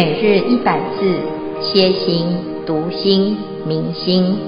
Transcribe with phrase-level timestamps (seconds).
[0.00, 1.18] 每日一百字，
[1.60, 2.28] 歇心、
[2.64, 4.38] 读心、明心，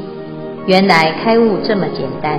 [0.69, 2.39] 原来开悟这么简单。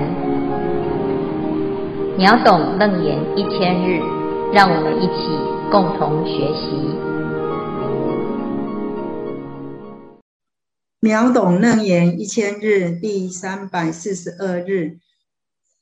[2.17, 3.99] 秒懂楞严一千日，
[4.53, 5.27] 让我们一起
[5.69, 6.71] 共同学习。
[11.01, 14.99] 秒懂楞严一千日第三百四十二日。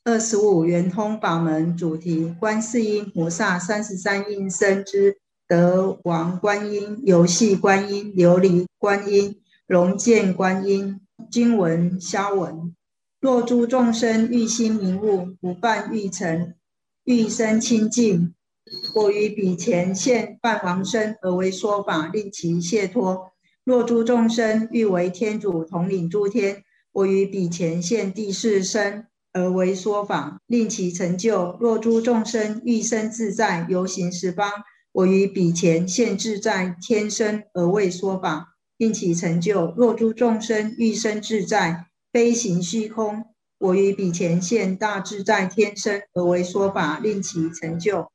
[0.02, 5.18] 二十五圆通法门主题：观世音菩萨三十三应身之
[5.50, 11.00] 德王观音、游戏观音、琉璃观音、龙见观音。
[11.28, 12.76] 经文消文：
[13.20, 16.54] 若诸众生欲心明悟，不犯欲尘，
[17.02, 18.32] 欲生清净，
[18.94, 23.32] 我于彼前现梵王身而为说法，令其解脱。
[23.64, 26.62] 若诸众生欲为天主统领诸天，
[26.92, 29.08] 我于彼前现第四身。
[29.32, 31.56] 而为说法，令其成就。
[31.60, 34.50] 若诸众生欲生自在，游行十方，
[35.00, 39.72] 我于彼前现自在天身而为说法，令其成就。
[39.74, 43.24] 若诸众生欲生自在，飞行虚空，
[43.58, 48.10] 我于彼前现大自在天身而为说法，令其成就。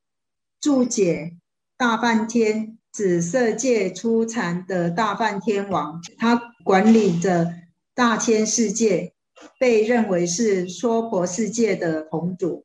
[0.61, 1.37] 注解：
[1.75, 7.51] 大梵天紫色界初禅的大梵天王，他管理着
[7.95, 9.13] 大千世界。
[9.59, 12.63] 被认为是娑婆世界的同主。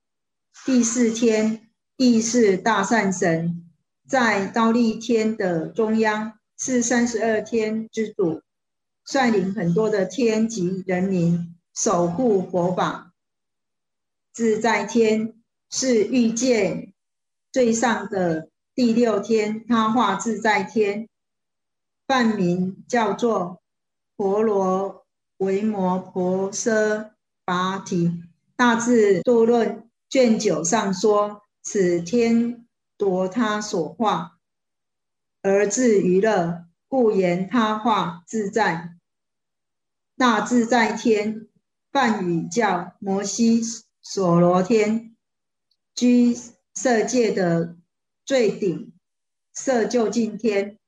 [0.65, 3.70] 第四天亦是大善神，
[4.11, 8.42] 在忉利天的中央，是三十二天之主，
[9.05, 13.14] 率领很多的天及人民守护佛法。
[14.33, 16.92] 自在天是欲界
[17.53, 21.08] 最上的第六天，他化自在天，
[22.08, 23.62] 梵名叫做
[24.16, 25.06] 婆罗。
[25.38, 27.12] 维摩婆舍
[27.47, 28.12] 跋提
[28.56, 32.66] 大智度论卷九上说：此天
[33.01, 34.39] 夺他所化，
[35.41, 38.94] 而自娱乐，故言他化自在。
[40.19, 41.49] 大自在天，
[41.91, 43.62] 梵语叫摩醯
[44.03, 45.16] 首罗天，
[45.94, 46.37] 居
[46.75, 47.78] 色界的
[48.27, 48.93] 最顶，
[49.55, 50.78] 色究竟天，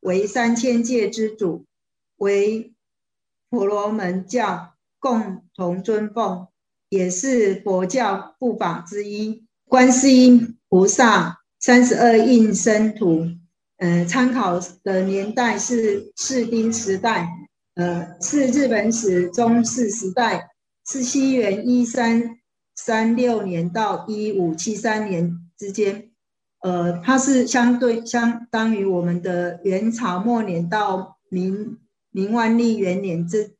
[0.00, 1.64] 为三千界之主，
[2.16, 2.70] 为。
[3.50, 6.48] 婆罗门教共同尊奉，
[6.88, 9.46] 也是佛教护法之一。
[9.66, 13.26] 观世音菩萨三十二应身图，
[13.78, 17.26] 呃，参考的年代是室町时代，
[17.76, 20.50] 呃，是日本史中世时代，
[20.86, 22.36] 是西元一三
[22.74, 26.10] 三六年到一五七三年之间，
[26.60, 31.78] 呃，它是相对相当于我们的元朝末年到明。
[32.10, 33.54] 明万历元年这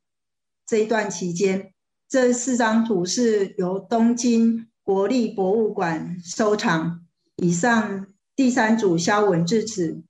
[0.67, 1.73] 这一段期间，
[2.07, 7.04] 这四张图是由东京国立博物馆收藏。
[7.37, 10.01] 以上第三组消文至此，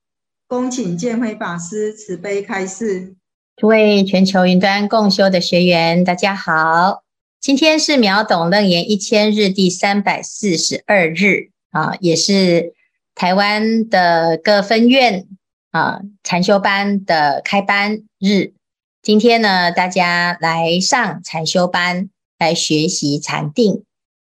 [0.46, 3.16] 恭请建辉法师慈悲开示。
[3.56, 7.02] 诸位全球云端共修的学员，大家好，
[7.40, 12.74] 今天是秒懂楞严一千日第三百四十二日啊，也是
[13.14, 15.26] 台湾的各分院。
[15.72, 18.54] 啊，禅修班的开班日，
[19.02, 22.08] 今天呢，大家来上禅修班
[22.38, 23.84] 来学习禅定。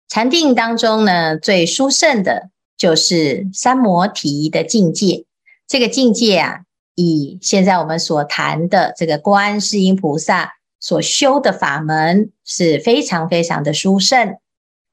[0.09, 5.27] 禅定当中呢，最殊胜的就是三摩提的境界。
[5.66, 6.61] 这个境界啊，
[6.94, 14.37] 以现在我们所谈的这个观世音菩萨所修的法门是非常非常的殊胜。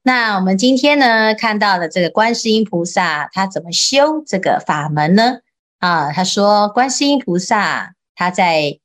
[0.02, 5.38] 那我们今天呢，看到的这个观世音菩萨，他怎么修这个法门呢？
[5.78, 8.78] 啊，他说，观世音菩萨他在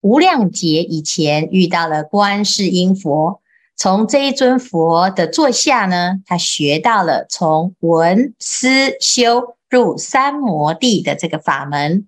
[0.00, 3.39] 无量劫以前遇到了观世音佛，
[3.82, 8.68] 从这一尊佛的座下呢，他学到了从闻思
[9.00, 12.06] 修入三摩地的这个法门。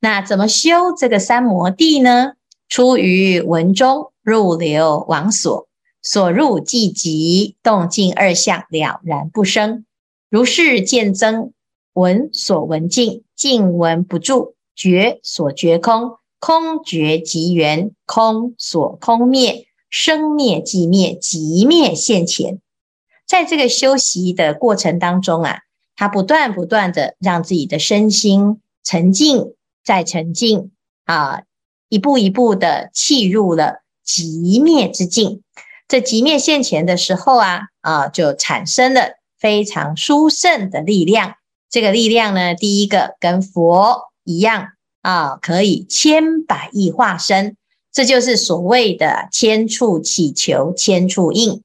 [0.00, 2.32] 那怎么修这个三摩地呢？
[2.68, 5.68] 出于文中，入流往所，
[6.02, 9.84] 所入寂寂，动静二相了然不生，
[10.28, 11.52] 如是见增。
[11.92, 22.58] 闻所闻尽，尽闻不住；觉所觉空，空觉即圆，空所空灭，生灭即灭，即灭现前。
[23.28, 25.60] 在这个修习的过程当中啊，
[25.94, 29.54] 他不断不断的让自己的身心沉静，
[29.84, 30.72] 再沉静
[31.04, 31.42] 啊，
[31.88, 35.44] 一步一步的契入了即灭之境。
[35.86, 41.36] 这即灭现前的时候啊，啊，就产生了非常殊胜的力量。
[41.70, 44.70] 这个力量呢，第一个跟佛一样
[45.02, 47.56] 啊，可以千百亿化身，
[47.94, 51.62] 这就是所谓的千处祈求千处应。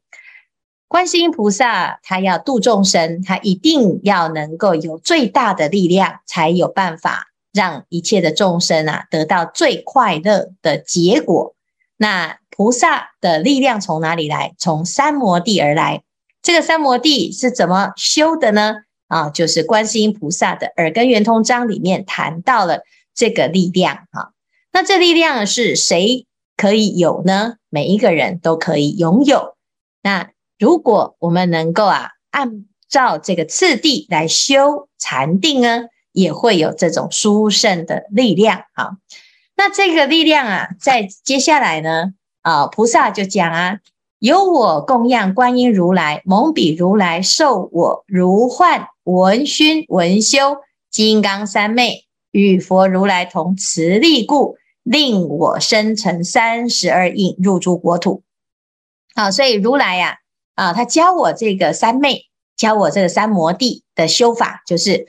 [0.88, 11.56] 观世音菩萨他要度众生，他一定要能够有最大的力量，才有办法让一切的众生啊得到最快乐的结果。
[11.98, 14.54] 那菩萨的力量从哪里来？
[14.60, 16.04] 从三摩地而来。
[16.44, 18.76] 这个三摩地是怎么修的呢？
[19.08, 22.82] 啊，就是观世音菩萨的《耳根圆通章》里面谈到了
[23.16, 24.08] 这个力量。
[24.12, 24.34] 哈，
[24.72, 26.26] 那这力量是谁
[26.56, 27.56] 可以有呢？
[27.70, 29.56] 每一个人都可以拥有。
[30.02, 38.64] 那如果我们能够啊，按照这个次第来修禅定呢，也会有这种殊胜的力量。
[38.74, 38.98] 啊，
[39.56, 43.80] 那这个力量啊，在接下来呢，啊，菩萨就讲啊，
[44.20, 50.58] 由我供养观音如来，蒙彼如来受我如幻闻熏闻修
[50.92, 58.24] 金刚三昧，与佛如来同慈力故，令我生成三十二应入诸国土。
[59.16, 60.18] 啊，所以如来呀，
[60.56, 65.08] 啊，他教我这个三昧，教我这个三摩地的修法，就是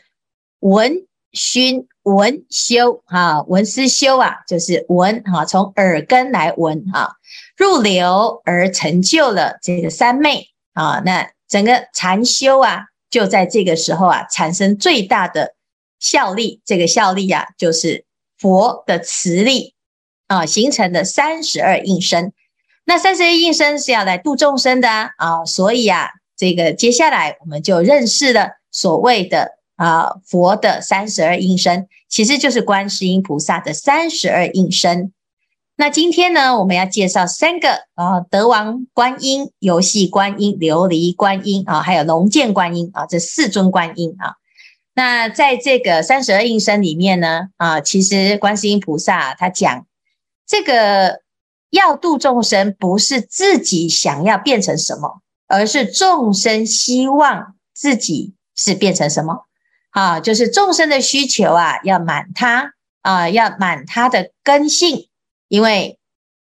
[0.61, 7.16] 闻熏闻修啊，闻思修啊，就是闻哈，从耳根来闻哈，
[7.56, 15.55] 入流而成就了这个三昧啊，那整个禅修啊，就在这个时候啊，产生最大的
[16.00, 16.61] 效力。
[16.64, 18.05] 这个效力啊，就是
[18.37, 19.75] 佛的慈力
[20.26, 22.32] 啊，形成的三十二应身。
[22.85, 35.12] 那三十二应身是要来度众生的啊，所以啊，这个接下来我们就认识了所谓的啊佛的三十二应身，其实就是观世音菩萨的三十二应身。
[35.76, 44.35] 那今天呢，我们要介绍三个啊，德王观音、游戏观音、琉璃观音啊，还有龙见观音啊，这四尊观音啊。
[45.00, 49.87] 那在这个三十二应身里面呢，啊，其实观世音菩萨他讲
[50.47, 51.23] 这个。
[51.70, 59.47] 要度众生，不是自己想要变成什么，而是众生希望自己是变成什么。
[59.91, 65.08] 啊，就是众生的需求啊，要满他啊，要满他的根性。
[65.47, 65.97] 因为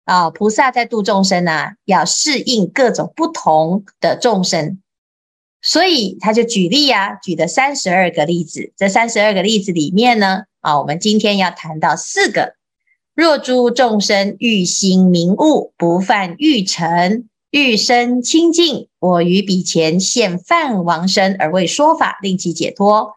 [0.05, 4.80] 啊，菩萨在度众生呢、要适应各种不同的众生，
[5.61, 8.73] 所以他就举例呀、啊，举的三十二个例子。
[8.75, 12.55] 这三十二个例子里面呢，啊，我们今天要谈到四个。
[13.13, 23.13] 若诸众生欲心明悟，不犯欲尘，欲身清净，我于彼前现犯王身而为说法，令其解脱。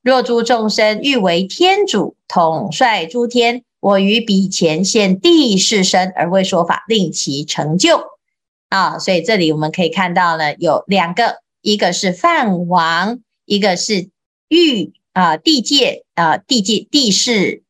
[0.00, 8.00] 若诸众生欲为天主，统帅诸天，我于彼前现帝释身而为说法，令其成就。
[8.68, 14.10] 啊，所以这里我们可以看到呢，有两个，一个是梵王，一个是
[14.48, 17.62] 欲啊地界啊地界地势。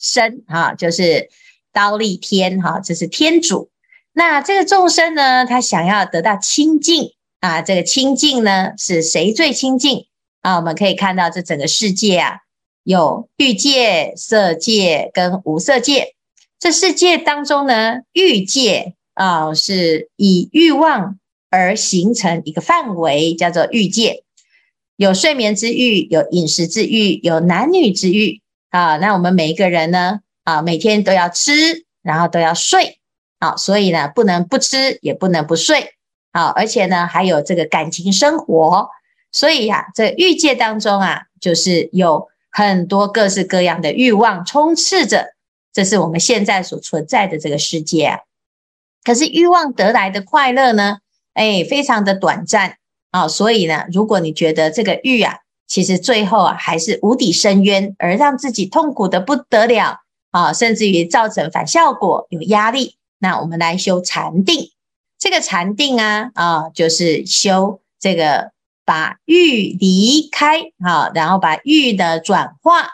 [0.00, 1.28] 身哈，就是
[1.72, 3.68] 刀立天哈，这是天主。
[4.12, 10.06] 那这个众生呢，他想要得到清净啊，这个清净呢，是谁最清净
[10.40, 10.54] 啊？
[10.54, 12.38] 我们可以看到这整个世界啊，
[12.84, 16.14] 有欲界、色界跟无色界。
[16.60, 21.18] 这世界当中呢，欲界啊，是以欲望
[21.50, 24.24] 而形成一个范围，叫做欲界。
[24.96, 28.40] 有睡眠之欲，有饮食之欲，有男女之欲。
[28.70, 32.98] 啊，那我们每一个人呢，啊，每天都要吃，然后都要睡，
[33.38, 35.94] 啊，所以呢，不能不吃，也不能不睡，
[36.32, 38.90] 啊，而且呢，还有这个感情生活，
[39.32, 45.34] 所以呀，这欲界当中啊，就是有很多各式各样的欲望充斥着，
[45.72, 48.20] 这是我们现在所存在的这个世界。
[49.02, 50.98] 可是欲望得来的快乐呢，
[51.38, 52.78] 哎，非常的短暂
[53.12, 55.36] 啊，所以呢，如果你觉得这个欲啊，
[55.68, 60.00] 其实最后啊，还是无底深渊，而让自己痛苦的不得了
[60.32, 62.96] 啊，甚至于造成反效果，有压力。
[63.20, 64.72] 那我们来修禅定，
[65.16, 68.50] 这个禅定啊啊，就是修这个
[68.84, 72.88] 把欲离开啊，然后把欲的转化，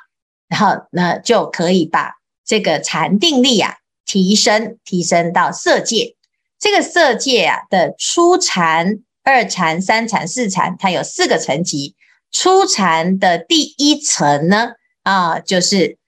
[0.49, 6.17] 然后呢就可以把这个禅定力啊提升，提升到色界。
[6.65, 11.95] 这个色界啊的初禅、二禅、三禅、四禅，它有四个层级。
[12.33, 14.71] 初禅的第一层呢，
[15.03, 15.99] 啊，就是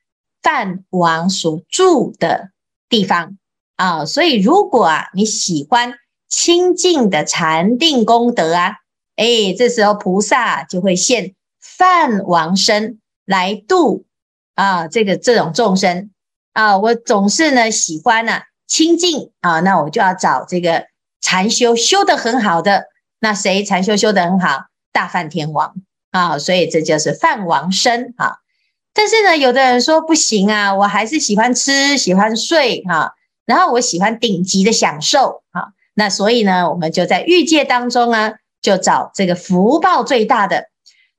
[0.43, 2.53] 梵王所住的
[2.89, 3.37] 地方
[3.77, 5.93] 啊，所以如果啊你喜欢
[6.27, 8.77] 清净的禅定功德啊，
[9.17, 14.07] 哎，这时候菩萨就会现梵王身来度
[14.55, 16.11] 啊，这个这种众生
[16.55, 20.87] 啊，我总是呢喜欢呢、啊、清净啊，那我就要找这个
[21.21, 22.87] 禅修修得很好的，
[23.21, 24.67] 那谁禅修修得很好？
[24.93, 25.75] 大梵天王。
[26.13, 28.37] 啊，所以这就是梵王身啊。
[28.95, 33.13] 但是呢，有的人说不行啊，我还是喜欢吃，喜欢睡哈。
[33.45, 35.75] 然后我喜欢顶级的享受啊。
[35.93, 38.33] 那所以呢，我们就在欲界当中啊，
[38.63, 40.71] 就找这个福报最大的。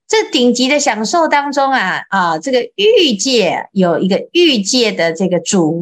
[0.08, 5.80] 这顶级的享受当中啊啊，这个欲界有一个欲界的这个主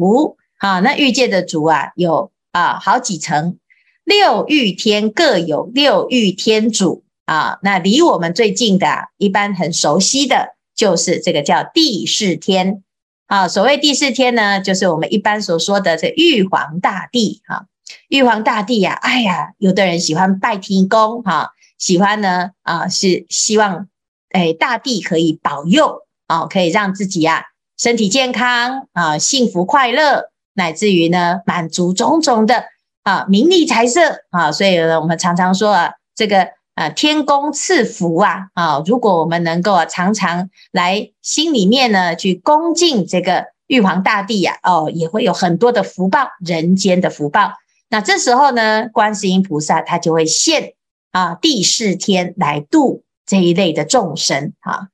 [0.58, 3.58] 啊，那欲界的主啊有啊好几层，
[4.04, 7.58] 六欲天各有六欲天主啊。
[7.62, 12.82] 那离我们最近的，一般很熟悉的，就是这个叫帝释天
[13.26, 13.48] 啊。
[13.48, 17.66] 所谓帝释天呢，就是我们一般所说的这玉皇大帝哈。
[18.08, 23.88] 玉皇大帝呀，哎呀，有的人喜欢拜天公哈，喜欢呢啊，是希望。
[24.30, 27.44] 哎，大地可以保佑啊，可以让自己呀、啊、
[27.78, 32.64] 身体健康啊，幸福快乐，乃至于呢满足种种的
[33.04, 34.50] 啊名利财色啊。
[34.50, 47.52] 所以呢，我们常常说啊，这个啊天公赐福啊啊，如果我们能够啊常常来心里面呢去恭敬这个玉皇大帝呀、啊，哦，也会有很多的福报，人间的福报。
[47.88, 50.72] 那这时候呢，观世音菩萨他就会现
[51.12, 53.04] 啊帝释天来度。
[53.28, 54.86] 这一类的众生啊，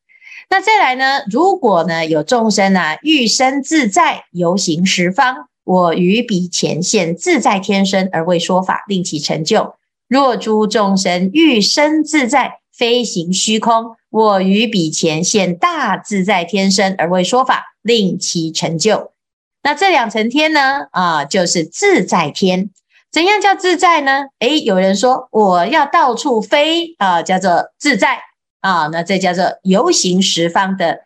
[0.48, 1.22] 那再来呢？
[1.30, 9.74] 如果呢有众生啊，欲生自在，游行十方，我于彼前现自在天身而为说法，令其成就。
[10.08, 19.12] 若诸众生欲生自在，飞行虚空，我于彼前现大自在天身而为说法，令其成就。
[19.62, 20.88] 那这两层天呢？
[20.90, 22.70] 啊，就是自在天。
[23.12, 24.24] 怎样叫自在呢？
[24.38, 28.18] 诶，有人说我要到处飞啊，叫做自在
[28.60, 31.02] 啊，那这叫做游行十方的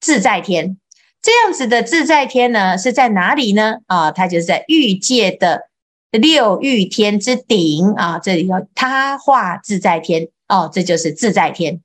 [0.00, 0.78] 自在天。
[1.22, 3.76] 这样子的自在天呢，是在哪里呢？
[3.86, 5.68] 啊，它就是在欲界的
[6.10, 11.80] 六欲天之顶啊，这里有他化自在天哦，这就是自在天。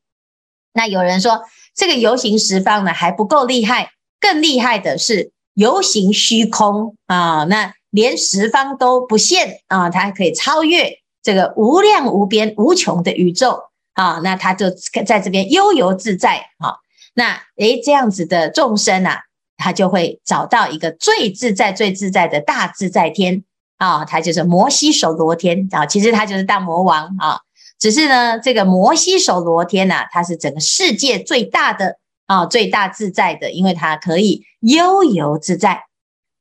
[0.74, 1.42] 那有人说
[1.76, 7.74] 这个游行十方呢还不够厉害，更厉害的是游行虚空啊，那。
[7.92, 13.58] 连十方都不限啊，它还可以超越这个无量无边无穷的宇宙
[13.94, 16.76] 啊，那它就在这边悠游自在啊。
[17.14, 19.22] 那诶，这样子的众生啊，
[19.58, 23.44] 他就会找到一个最自在、最自在的大自在天
[23.78, 25.86] 啊，他就是摩西首罗天啊。
[25.86, 27.40] 其实他就是大魔王啊，
[27.80, 35.84] 只是呢，这个摩西首罗天呐，它是整个世界最大的啊，最大自在的，因为它可以悠游自在。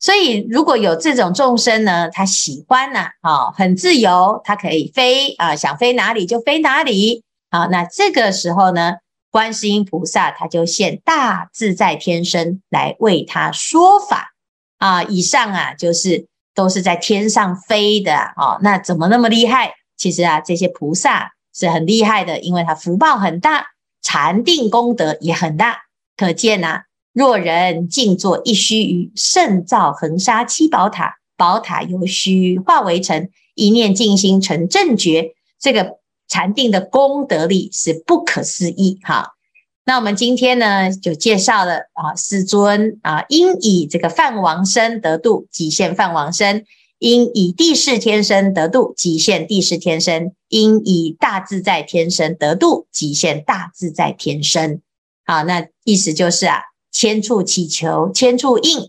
[0.01, 8.97] 所以，如果有这种众生呢，他喜欢呢，啊，很自由，他可以飞啊，想飞哪里就飞哪里，好，那这个时候呢，
[9.35, 14.33] 观世音菩萨他就现大自在天身来为他说法
[14.79, 15.03] 啊。
[15.03, 19.73] 以上啊，就是都是在天上飞的啊，那怎么那么厉害？
[19.97, 23.67] 其实啊，这些菩萨是很厉害的，因为他福报很大，
[24.03, 25.79] 禅定功德也很大，
[26.17, 26.83] 可见呐。
[27.13, 31.17] 若人静坐一须臾，胜造恒沙七宝塔。
[31.37, 35.35] 宝塔由虚化为尘，一念静心成正觉。
[35.59, 39.33] 这个禅定的功德力是不可思议哈。
[39.85, 46.65] 那我们今天呢，就介绍了啊，世尊啊，应以这个梵王身得度，极限梵王身；
[46.99, 54.81] 应以帝释天身得度，极限帝释天身；应以大自在天身得度，极限大自在天身。
[55.27, 56.61] 好，那意思就是啊。
[56.97, 58.89] 千处祈求，千处应。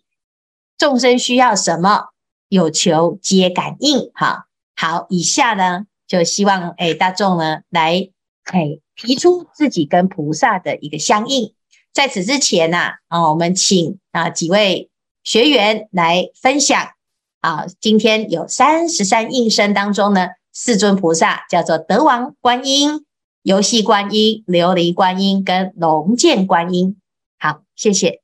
[0.77, 2.09] 众生需要什么，
[2.49, 4.11] 有求皆感应。
[4.13, 8.09] 哈，好，以下呢，就希望哎大众呢来
[8.43, 11.53] 哎提出自己跟菩萨的一个相应。
[11.93, 14.89] 在此之前呢，啊，我们请啊几位
[15.23, 16.89] 学员来分享。
[17.41, 23.05] 啊，今天有三十三应身当中呢，四尊菩萨叫做德王观音、
[23.43, 26.99] 游戏观音、琉璃观音跟龙见观音。
[27.37, 28.21] 好，谢谢。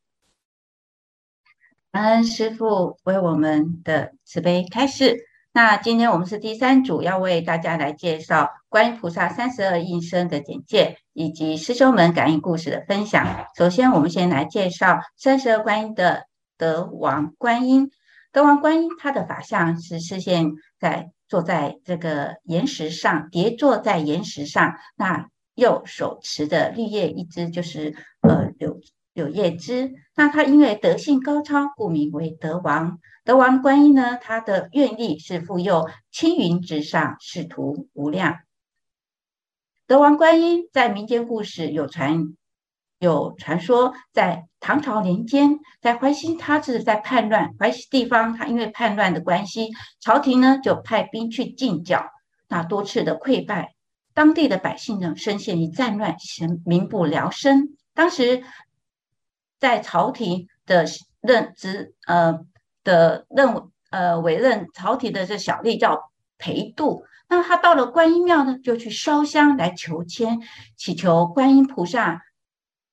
[1.92, 5.28] 感恩师父为我们的慈悲开示。
[5.54, 13.28] 那今天我们是第三组，要为大家来介绍观音菩萨三十二应身的简介，以及师兄们感应故事的分享。
[13.58, 16.24] 首先，我们先来介绍三十二观音的
[16.58, 17.92] 德王观音。
[18.32, 28.80] 德王观音他的法相是示现在坐在这个岩石上，叠坐在岩石上，那右手持的绿叶一支，就是呃柳。
[29.14, 32.98] 柳叶枝，那他因为德性高超，故名为德王。
[33.24, 38.40] 德王观音呢，他的愿力是复佑青云直上，使徒无量。
[39.88, 42.36] 德王观音在民间故事有传，
[43.00, 52.06] 有传说，在唐朝年间，在淮西他是在叛乱，淮西地方他因为叛乱的关系，朝廷呢就派兵去进剿，
[52.48, 53.76] 那多次的溃败，
[54.14, 57.78] 当地的百姓呢深陷于战乱，民民不聊生。
[57.94, 58.44] 当时。
[59.62, 60.86] 在朝廷的
[61.22, 62.40] 任职，呃
[62.84, 70.40] 的任，呃委任朝廷的这小吏叫裴度，那他到了观音庙呢，就去烧香来求签，
[70.76, 72.22] 祈求观音菩萨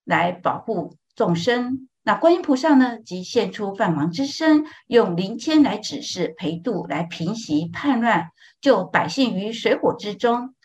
[0.05, 1.87] 来保护众生。
[2.03, 8.29] 那观音菩萨呢，即现出梵王之身，用灵签来指示裴度来平息叛乱，
[8.61, 10.55] 救百姓于水火之中。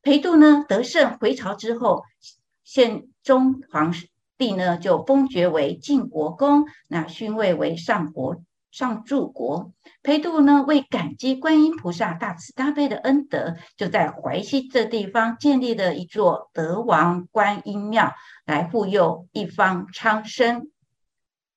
[0.00, 2.04] 裴度呢得胜回朝之后，
[2.62, 3.92] 宪宗皇
[4.38, 8.36] 帝呢就封爵为晋国公，那勋位为上国
[8.74, 9.72] 上柱国。
[10.02, 18.12] 裴度呢为感激观音菩萨大慈大悲的恩德，就在淮西这地方建立了一座德王观音庙，
[18.44, 20.72] 来护佑一方苍生。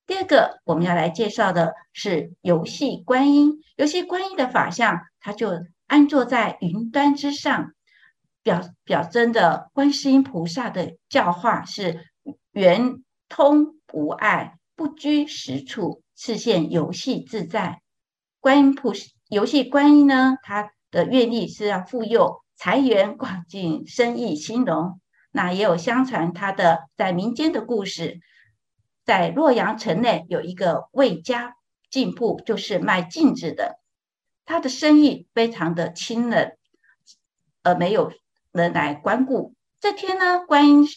[0.06, 3.64] 第二个我们要来介绍的是游戏观音。
[3.78, 5.50] 游戏观音的法相，它就
[5.88, 7.72] 安坐在云端之上。
[8.44, 12.06] 表表征的观世音菩萨的教化是
[12.52, 17.82] 圆通无碍，不拘实处，示现游戏自在。
[18.42, 25.00] 观音菩萨游戏观音呢，它的愿力是要护佑财源广进，生意兴隆。
[25.32, 28.20] 那也有相传他的在民间的故事，
[29.06, 31.56] 在洛阳城内有一个魏家
[31.90, 33.80] 镜铺，就是卖镜子的，
[34.44, 36.52] 他的生意非常的清冷，
[37.64, 38.12] 而没有。
[38.54, 40.88] 人来光顾，这天呢，观音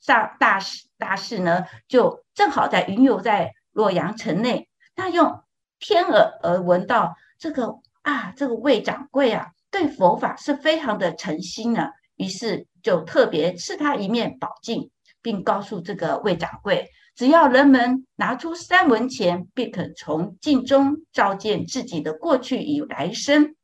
[0.00, 4.68] 上大士大士呢，就正好在云游在洛阳城内。
[4.94, 5.42] 他用
[5.78, 14.90] 天耳而闻到这个啊，这个魏掌柜啊，对佛法是非常的诚心呢，于是就特别赐他一面宝镜，
[15.20, 23.54] 并告诉这个魏掌柜，只要人们拿出三文钱，便可从镜中照见自己的过去与来生。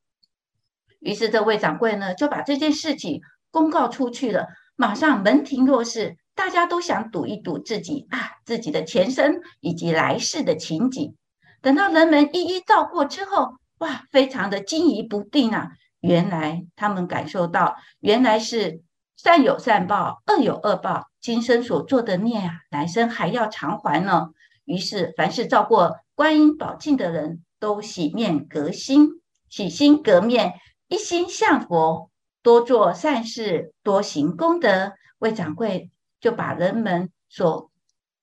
[1.00, 4.48] 于是这魏掌柜呢，就把这件事情公告出去了。
[4.82, 11.14] 马上门庭若市，大家都想赌一赌自己啊，自己的前生以及来世的情景。
[11.60, 15.68] 等到人们一一照过之后，哇，非常的惊疑不定啊！
[16.00, 18.82] 原来他们感受到，原来是
[19.16, 21.06] 善有善报，恶有恶报。
[21.20, 24.30] 今生所做的孽啊，来生还要偿还呢。
[24.64, 29.10] 于是，凡是照过观音宝镜的人都洗面革心，
[29.48, 30.54] 洗心革面。
[30.88, 32.10] 一心向佛，
[32.42, 34.92] 多做善事，多行功德。
[35.18, 37.70] 魏掌柜就把人们所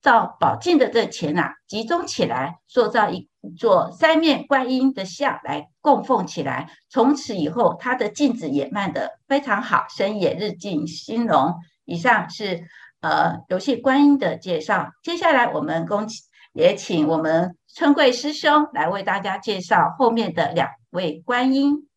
[0.01, 6.69] 造宝镜的这钱啊，集中起来，塑造一座三面观音的像来供奉起来。
[6.89, 11.55] 从此以后，他的镜子也卖得非常好，生意也日进兴隆。
[11.85, 12.65] 以上是
[13.01, 14.89] 呃游戏观音的介绍。
[15.03, 21.88] 接下来，我们恭请也请我们春贵师兄来为大家介绍后面的两位观音。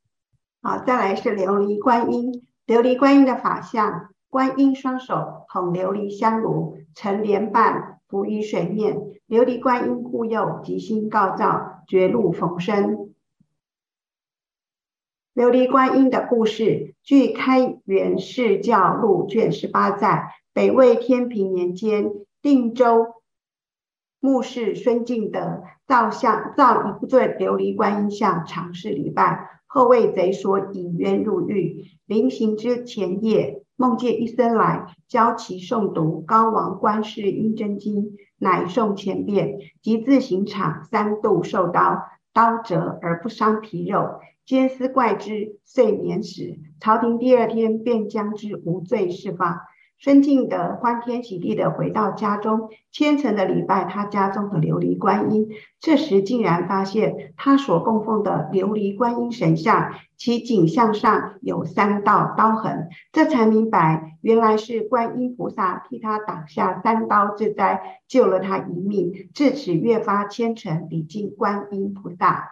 [0.65, 2.47] 好，再来是琉璃观音。
[2.69, 8.97] 琉璃观音的法相，观音双手捧琉璃香炉，成莲瓣浮于水面。
[9.27, 13.13] 琉璃观音护佑，吉星高照，绝路逢生。
[15.35, 23.15] 琉璃观音的故事，据《开元释教录》卷十八载，北魏天平年间，定州
[24.21, 29.49] 牧氏孙敬德造像造一尊琉璃观音像，尝试礼拜。
[29.75, 38.03] 后为贼所引冤入狱，临行之前夜，梦见一僧来教其诵读《高王观世音真经》，
[38.37, 42.03] 乃诵千遍，即自刑场三度受刀，
[42.35, 46.59] 刀折而不伤皮肉，监司怪之，遂免死。
[46.79, 49.57] 朝廷第二天便将之无罪释放。
[50.03, 55.51] 孙敬德欢天喜地的回到家中，虔诚地礼拜他家中的琉璃观音。
[55.79, 62.89] 这时竟然发现他所供奉的琉璃观音神像，其颈项上有三道刀痕。
[63.13, 69.31] 这才明白，原来是观音菩萨替他挡下三刀之灾，救了他一命。
[69.33, 72.49] 自此越发虔诚礼敬观音菩萨。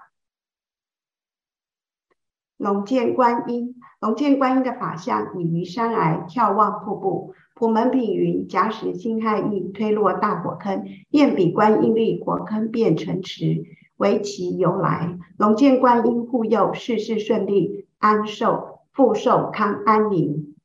[2.57, 7.35] 龙见观音，龙见观音的法相，隐于山崖，眺望瀑布。
[7.61, 13.64] 普门品云：假使辛亥印推落大火坑，念彼观音力，火坑便成池。
[13.99, 20.57] 为其由来，龙见观音护佑，事事顺利，安寿福寿康安宁。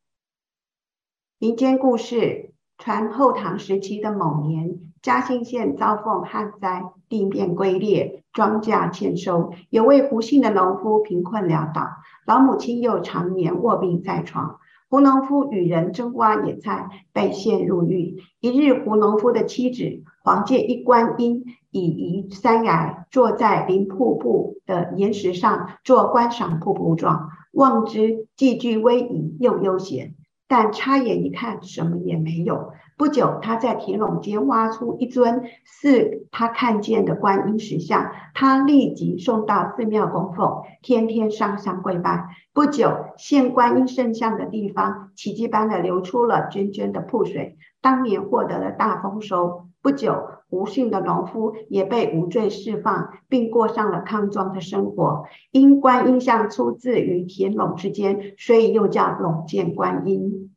[1.37, 9.51] 民间故事：传后唐时期的某年，嘉兴县遭逢旱灾，地面龟裂，庄稼欠收。
[9.69, 11.89] 有位胡姓的农夫贫困潦倒，
[12.25, 14.59] 老母亲又常年卧病在床。
[14.87, 18.17] 胡农夫与人争挖野菜，被陷入狱。
[18.39, 30.15] 一日，胡农夫的妻子黄介一观音已移山崖，坐在临瀑布的岩石上做观赏瀑布状，望之既具威仪又悠闲。
[30.47, 32.71] 但插眼一看，什么也没有。
[32.97, 42.29] 不久，他在田垄间挖出一尊是他看见的观音石像，他立即送到寺庙供奉，天天上香跪拜。
[42.53, 49.67] 不久，现观音圣像的地方奇迹般的流出了涓涓的瀑水，当年获得了大丰收。
[49.81, 55.25] 不久，无姓的农夫也被无罪释放，并过上了康庄的生活。
[55.51, 60.55] 因观音像出自于田垄之间，所以又叫珑见观音。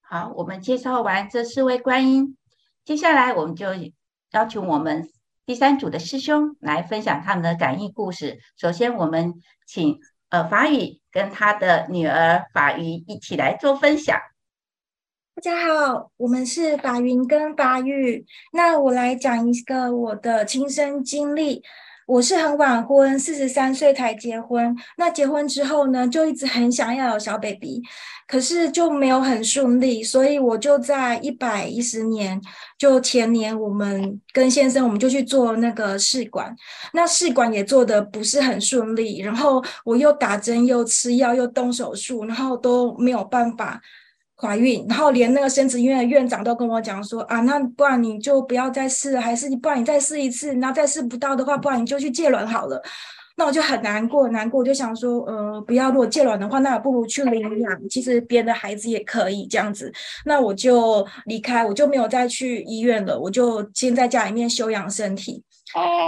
[0.00, 2.36] 好，我们介绍完这四位观音，
[2.84, 3.66] 接下来我们就
[4.32, 5.08] 邀请我们
[5.44, 8.38] 第三组的师兄来分享他们的感应故事。
[8.56, 9.34] 首先，我们
[9.66, 14.18] 请呃法语跟他的女儿法云一起来做分享。
[15.36, 18.24] 大家好，我们是法云跟法玉。
[18.52, 21.60] 那我来讲一个我的亲身经历。
[22.06, 24.76] 我是很晚婚，四十三岁才结婚。
[24.96, 27.82] 那结婚之后呢，就一直很想要有小 baby，
[28.28, 32.40] 可是就没有很顺利，所以我就在一百一十年，
[32.78, 36.54] 就前年，我们跟先生我们就去做那个试管，
[36.92, 43.80] 那试管也做得不是很顺利，然后我又打针又吃药又动手术，然后都没有办法。
[44.44, 52.82] 怀孕，然后连那个生殖医院的院长都跟我讲说啊，那不然你就不要再试了，还是你不然你再试一次，那再试不到的话，不然你就去借卵好了。
[53.36, 59.92] 那我就很难过，难过，我就想说，呃，不要，如果借卵的话，那我不如去领养，其实别人的孩子也可以这样子。
[60.24, 65.42] 那我就离开，我就没有再去医院了，我就先在家里面休养身体。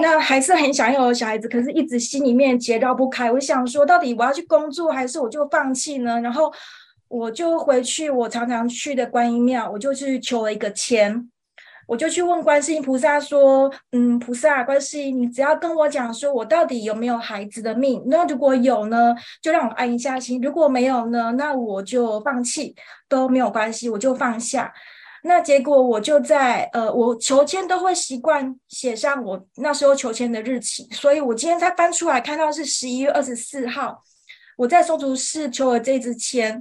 [0.01, 3.33] 那还是很想要有小孩子，可是一直心里面结绕不开。
[3.33, 6.21] 我想说，到底我要去工作，还是我就放弃呢？
[6.21, 6.53] 然后。
[7.09, 11.31] 我就回去，我常常去的观音庙，我就去求了一个签，
[11.87, 22.75] 我就去问观世音菩萨说：“嗯，菩萨，观世音，你只要跟我讲说我到底有没有孩子的命，那如果有呢，就让我安一下心；如果没有呢，那我就放弃，
[23.09, 24.73] 都没有关系，我就放下。
[25.23, 34.03] 那结果我就在呃，我求签都会习惯写上我那时候求签的日期，所以我今天才翻出来看到是十一月二十四号，
[34.57, 36.61] 我在松竹寺求了这支签。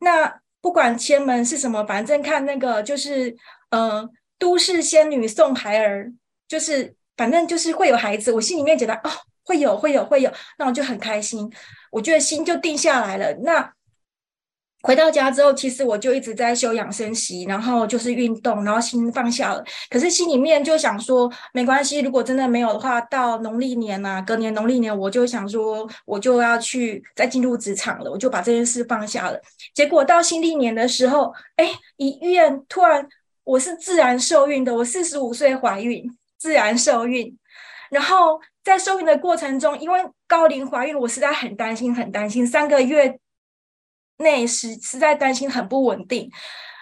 [0.00, 3.36] 那不管千门是什么，反正看那个就是，
[3.70, 6.12] 呃，都市仙女送孩儿，
[6.48, 9.10] 就是反正就是会有孩子，我心里面觉得哦，
[9.44, 11.50] 会有会有会有，那我就很开心，
[11.90, 13.32] 我觉得心就定下来了。
[13.42, 13.75] 那。
[14.86, 19.64] 回到家之后，其实我就一直在休养生息，然后就是运动，然后心放下了。
[19.90, 29.40] 可是心里面就想说，没关系，如果真的没有的话，到农历年呐、隔年农历年，我就想说，我就要去再进入职场了，我就把这件事放下了。
[29.74, 33.04] 结果到新历年的时候，哎，一院突然
[33.42, 37.36] 我是自然受孕的，我四十五岁怀孕，自然受孕。
[37.90, 43.18] 然后在受孕的过程中，因为高龄怀孕，我实在很担心，很担心，三个月。
[44.18, 46.30] 内是实在担心很不稳定，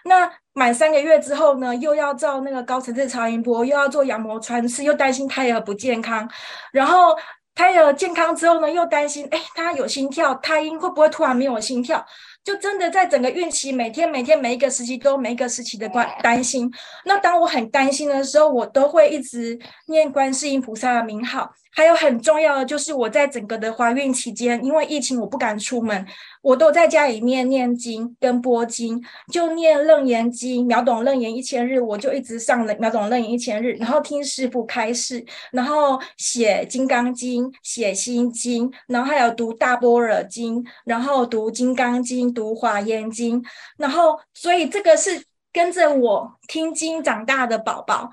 [0.05, 6.31] 那满三个月之后呢，又要照那个高层次超音波，又要做羊膜穿刺，又担心胎儿不健康，
[6.73, 7.17] 然后
[7.55, 12.05] 胎儿健康之后呢，又担心，哎，他有心跳，胎音会不会突然没有心跳？
[12.45, 16.71] 就真的在整个孕期，每天每天每一个时期都每一个时期的关担心。
[17.07, 21.51] 那当我很担心的时候，我都会一直念观世音菩萨的名号。
[21.73, 26.07] 还有很重要的就是我在整个的怀孕期间，因为疫情我不敢出门，
[26.45, 29.03] 我都在家里面念经跟播经，
[29.33, 42.35] 就念楞严经，秒懂楞严一千日，我就一直上了秒懂楞严一千日，然后听师父开示，然后写金刚经，写心经，然后还有读大般若经，然后读金刚经。
[42.35, 43.45] 读华严经，
[43.79, 48.11] 然后所以这个是跟着我听经长大的宝宝。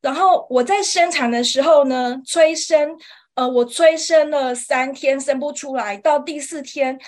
[0.00, 2.96] 然后我在生产的时候呢，催生，
[3.34, 6.98] 呃，我催生了三天生不出来，到第四天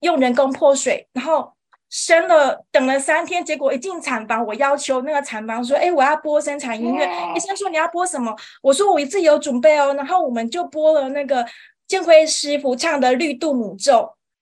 [0.00, 1.52] 用人工破水，然后
[1.88, 11.46] 生了，等了三天，结果一进产房，我要求那个产房说：“哎，我要播生产音乐。”医生说：“你要播什么？”我说：“我自己有准备哦。”然后我们就播了那个
[11.86, 13.92] 建辉师傅唱的《绿度母咒》。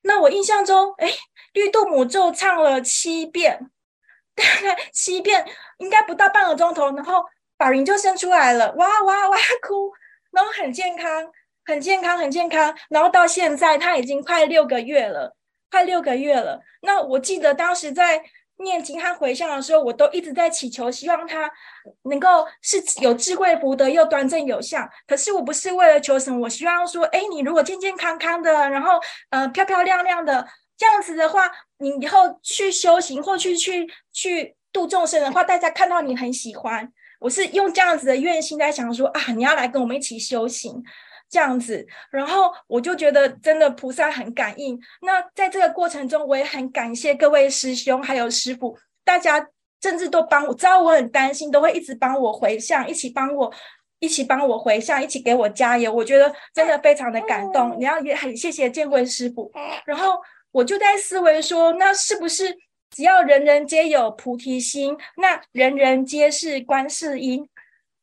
[0.03, 1.09] 那我印象中，哎。
[1.55, 3.71] 绿度母咒唱了七遍，
[4.37, 5.45] 大 概七遍，
[5.79, 7.25] 应该不到半个钟头，然后
[7.57, 9.91] 宝云就生出来了，哇哇哇哭，
[10.31, 11.27] 然后很健康，
[11.65, 15.35] 很健康，很健康，然后到现在他已经快六个月了，
[15.71, 16.61] 快六个月了。
[16.83, 18.23] 那我记得当时在
[18.59, 21.51] 念经和回向的时候，我都一直在祈求，希望他
[22.05, 24.89] 能够是有智慧福德又端正有相。
[25.07, 28.99] 可是我不是为了求什么，我希望说，哎，你如果健健康康的，然后
[29.31, 30.49] 呃漂漂亮亮的。
[30.77, 36.89] 这样子的话，你以后去修行或去去去度众生的话，大家看到你很喜欢。
[37.19, 40.81] 我是用这样子的愿心在想说啊，你要来跟我们一起修行。
[41.29, 41.87] 这样子。
[42.11, 44.79] 然后我就觉得真的菩萨很感应。
[45.03, 49.49] 那在这个过程中，我也很感谢各位师兄还有师傅，大家
[49.83, 53.53] 甚至都帮我，知道我很担心，都会一直帮我回向，一起帮我。
[54.01, 57.75] 一起帮我回向，一起给我加油，我觉得真的非常的感动。
[57.81, 59.51] 你要也很谢谢建辉师傅。
[59.85, 60.21] 然后
[60.53, 62.57] 我就在思维说，那是不是
[62.95, 67.49] 只要人人皆有菩提心，那人人皆是观世音？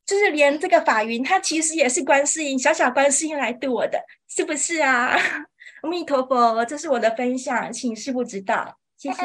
[0.06, 5.18] 就是连这个法云，它其实也是观世音，小小观世音来度我的，是不是啊？
[5.82, 9.22] 阿弥陀佛，这是我的分享，请师父指导，谢谢。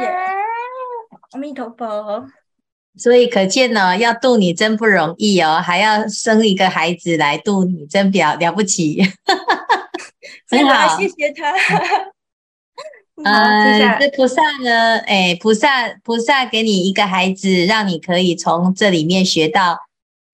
[1.33, 2.27] 阿弥陀佛。
[2.97, 9.01] 所以可见呢，要度你真不容易哦，还要生一个孩子来度你，真表了不起，
[10.51, 11.55] 很好，谢谢他。
[13.23, 19.79] 呃，这菩萨呢，哎，菩萨菩萨给你一个孩子，让你可以从这里面学到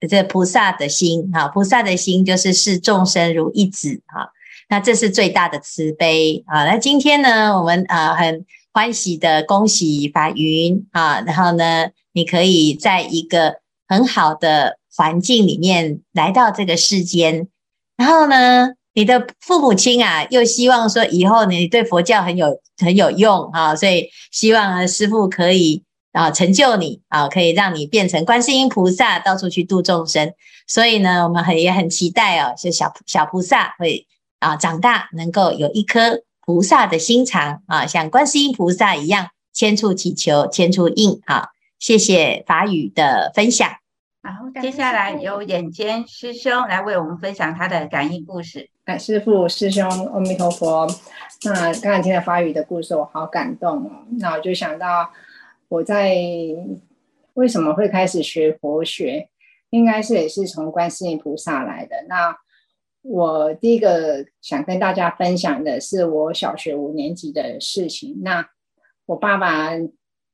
[0.09, 4.30] 这菩萨的心哈，菩萨的心就是视众生如一子哈，
[4.68, 6.64] 那这是最大的慈悲啊。
[6.64, 11.88] 那今天呢，我们啊很欢喜的恭喜法云啊，然后呢。
[12.16, 13.56] 你可以在一个
[13.87, 17.46] 很好的环境里面来到这个世间，
[17.94, 25.85] 然后呢，你的父母亲啊，又希望说以后你对佛教很有很有用啊，所以希望师父可以
[26.16, 30.33] 啊成就你啊，可以让你变成观世音菩萨，到处去度众生。
[30.66, 34.07] 所以呢，我们很也很期待哦，是小小菩萨会
[34.38, 41.50] 啊长大，能够有一颗菩萨的心肠啊，像观世音菩萨一样，千处祈求千处应啊。
[41.79, 43.68] 谢谢法语的分享。
[44.22, 48.70] 好，接下来由眼尖师兄来为我们分享他的感应故事。
[48.87, 50.88] 哎，师父、师兄，阿弥陀佛。
[51.44, 53.90] 那刚才听了法语的故事，我好感动哦。
[54.18, 55.11] 那我就想到，
[55.68, 56.16] 我在
[57.35, 59.29] 为什么会开始学佛学，
[59.70, 61.96] 应该是也是从观世音菩萨来的。
[62.09, 62.37] 那
[63.02, 68.20] 我第一个想跟大家分享的是我小学五年级的事情。
[68.22, 68.48] 那
[69.07, 69.70] 我爸爸。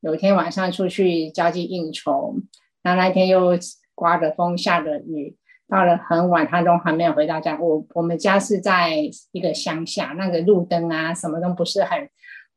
[0.04, 2.34] 有一天晚上出去交际应酬，
[2.82, 3.52] 那那天又
[3.94, 5.36] 刮着风，下着雨，
[5.68, 7.56] 到了很晚，他都还没有回到家。
[7.60, 8.96] 我我们家是在
[9.30, 12.08] 一个乡下，那个路灯啊什么都不是很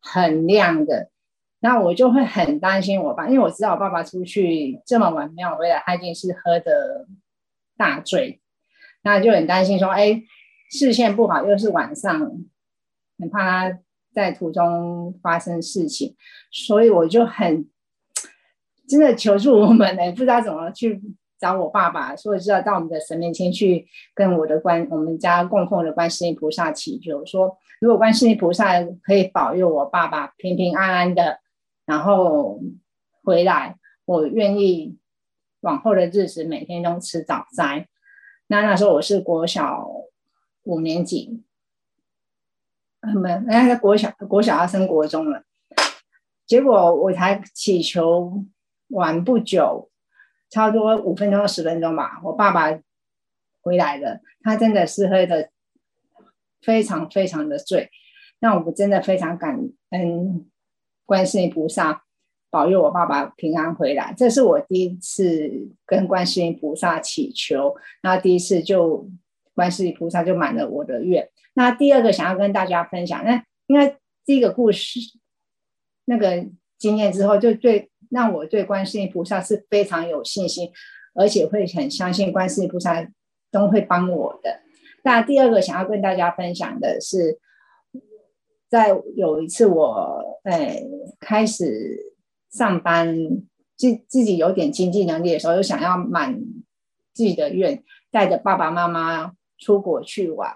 [0.01, 1.11] 很亮的。
[1.65, 7.07] 那我就会很担心我爸，因为我知道我爸爸出去这么晚没有回来，他一定是喝的
[7.75, 8.39] 大醉，
[9.03, 10.21] 那就很担心说，哎，
[10.71, 12.19] 视线不好，又是晚上，
[13.17, 13.39] 很怕
[13.71, 13.79] 他。
[14.15, 16.15] 在途中发生事情，
[16.49, 17.67] 所以我就很
[18.87, 21.01] 真的求助我们呢，不知道怎么去
[21.37, 31.41] 找我爸爸，所以知道到我们的神面前去跟我的观我们家供奉的观世音菩萨祈求，说如果观世音菩萨可以保佑我爸爸平平安安的，
[31.85, 32.59] 然后
[33.23, 34.97] 回来，我愿意
[35.61, 37.87] 往后的日子每天都吃早斋。
[38.47, 39.87] 那那时候我是国小
[40.63, 41.43] 五年级。
[43.01, 45.43] 他们人家在国小，国小要升国中了，
[46.47, 48.43] 结果我才祈求
[48.87, 49.91] 完不久，
[50.49, 52.79] 差不多五分钟到十分钟吧，我爸爸
[53.61, 54.21] 回来了。
[54.41, 55.51] 他真的是喝的
[56.61, 57.91] 非常非常的醉，
[58.39, 59.59] 那我们真的非常感
[59.91, 60.49] 恩
[61.05, 62.03] 观世音菩萨
[62.49, 64.13] 保佑我爸爸平安回来。
[64.17, 69.09] 这是我第一次跟观世音菩萨祈求，那第一次就
[69.53, 71.29] 观世音菩萨就满了我的愿。
[71.53, 74.99] 那第二个想要跟大家分享，那因为第一个故事
[76.05, 76.45] 那个
[76.77, 80.69] 经验之后，就对让我对观世音菩萨是非常有信心，
[81.13, 83.07] 而且会很相信观世音菩萨
[83.51, 84.61] 都会帮我的。
[85.03, 87.39] 那第二个想要跟大家分享的是，
[88.75, 90.83] 在有一次我哎
[91.17, 92.13] 开始
[92.49, 93.15] 上班，
[93.77, 96.37] 自自己有点经济能力的时候，又想要满
[97.13, 100.53] 自己的愿，带着爸爸妈妈出国去玩。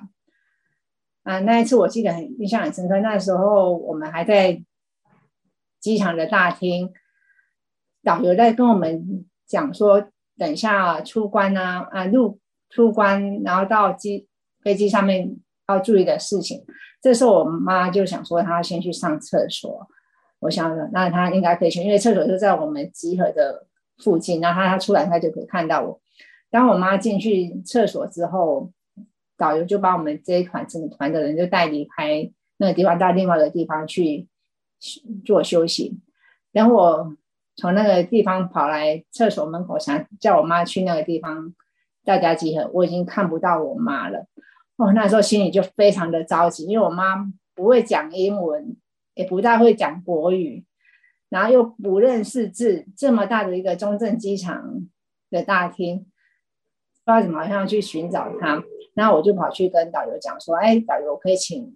[1.24, 3.00] 啊，那一次我记得很印象很深刻。
[3.00, 4.62] 那时候我们还在
[5.80, 6.92] 机场的大厅，
[8.04, 12.38] 导游在跟我们讲说，等一下出关啊，啊入
[12.70, 14.28] 出关，然后到机
[14.62, 15.38] 飞机上面
[15.70, 16.66] 要注意的事情。
[17.02, 19.88] 这时候我妈就想说，她先去上厕所。
[20.40, 24.40] 我想说，那她应该可以去，因为厕所就在我们集合的附近。
[24.42, 26.02] 然后她出来，她就可以看到我。
[26.50, 28.72] 当我妈进去厕所之后，
[29.38, 34.28] 导游就把我们这一团整个团的人就带离开那个地方，到另外一个地方去
[35.26, 36.00] 做休息。
[36.52, 37.16] 等我
[37.56, 41.54] 从那个地方跑来厕所门口，想叫我妈去那个地方
[42.04, 44.26] 大家集合，我已经看不到我妈了。
[44.80, 48.78] 哦，那时候心里就非常的着急，因为我妈不会讲英文，
[49.14, 50.66] 也不大会讲国语，
[51.28, 54.88] 然后又不认识字，这么大的一个中正机场
[55.30, 58.64] 的大厅，不知道怎么样去寻找她。
[58.94, 61.76] 那我就跑去跟导游讲说，哎，导游可以请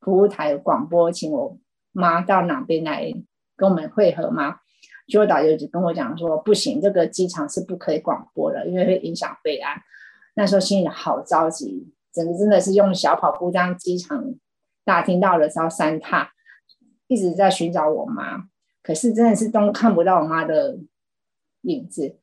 [0.00, 1.56] 服务台广播，请我
[1.92, 3.12] 妈到哪边来
[3.54, 4.56] 跟我们会合吗？
[5.06, 9.80] 结果导游就跟我讲说，不行，这个机场是不可以广播的，因为会影响备案。
[10.34, 14.34] 那时候心里好着急，整个真的是用小跑步将机场
[14.86, 16.32] 大厅到了三三踏，
[17.08, 18.48] 一直在寻找我妈，
[18.82, 20.78] 可是真的是都看不到我妈的
[21.60, 22.16] 影子。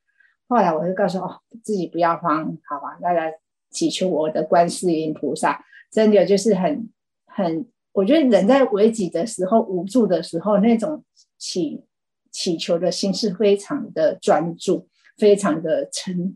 [0.48, 3.32] 后来我就告诉哦，自己不要慌，好吧，大家
[3.70, 6.90] 祈求我的观世音菩萨，真的就是很
[7.28, 11.04] 很，我觉得人在危急的时候、无助的时候，那种
[11.38, 11.86] 祈
[12.32, 16.36] 祈求的心是非常的专注，非常的诚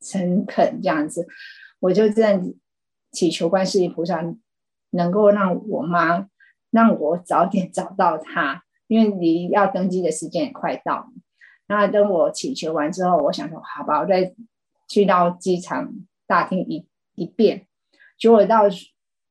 [0.00, 1.28] 诚恳这样子。
[1.80, 2.56] 我就这样子
[3.12, 4.22] 祈求观世音菩萨
[4.90, 6.28] 能够让我妈，
[6.70, 11.06] 让我早点找到她，因为离要登机的时间也快到了。
[11.66, 14.34] 那等我祈求完之后，我想说，好吧，我再
[14.88, 15.92] 去到机场
[16.26, 17.66] 大厅一一遍。
[18.18, 18.68] 结果到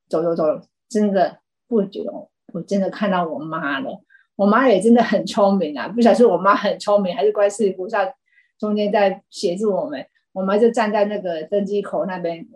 [0.07, 0.43] 走走走，
[0.87, 4.01] 真的不久，我真的看到我妈了。
[4.35, 8.09] 我妈也真的很聪明啊，不晓得是我妈很聪明，还是观世音菩萨
[8.57, 10.05] 中间在协助我们。
[10.31, 12.47] 我妈就站在那个登机口那边，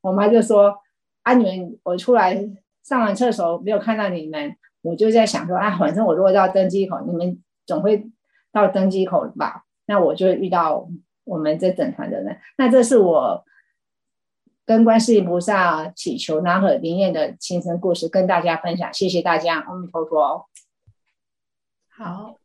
[0.00, 0.78] 我妈就说
[1.22, 2.38] ：“啊，你们，我出来
[2.82, 8.08] 上完厕所没有看到你们，我就在想说，啊，反正我如果到登机口，你们总会。”
[8.50, 10.88] 到登机口吧，那我就遇到
[11.24, 12.40] 我们这整团的人。
[12.56, 13.44] 那这是我
[14.64, 18.92] 跟观世音菩萨祈求南无灵验的亲身故事，跟大家分享。
[18.92, 20.46] 谢谢大家，阿弥陀佛。
[21.90, 22.36] 好，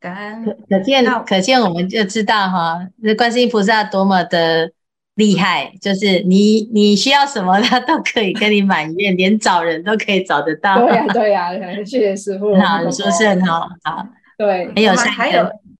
[0.00, 0.44] 感恩。
[0.44, 4.72] 可可见，可见我们就知道哈，这观世音菩萨多么的
[5.16, 10.78] 厉害，就是你你需要什么，他都可以跟你满愿， 连找人都可以找得到。
[10.78, 12.54] 对呀、啊，对呀、啊，谢谢师傅。
[12.56, 14.06] 好，你说是很好，好。
[14.36, 15.48] 对，还有还有